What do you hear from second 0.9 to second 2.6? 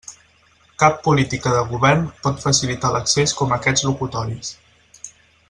política de govern pot